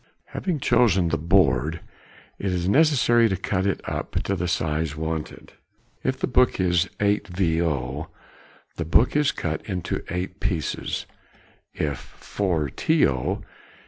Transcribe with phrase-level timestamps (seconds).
[0.33, 1.79] ]Having chosen the board,
[2.39, 5.53] it is necessary to cut it up to the size wanted.
[6.03, 8.07] If the book is 8vo.,
[8.77, 11.05] the board is cut into eight pieces;
[11.75, 13.43] if 4to.